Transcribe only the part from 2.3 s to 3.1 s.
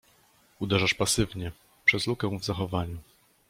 w zachowaniu.